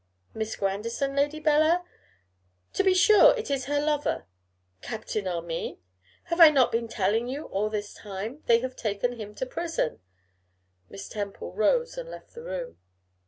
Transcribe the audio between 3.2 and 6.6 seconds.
it is her lover.' 'Captain Armine?' 'Have I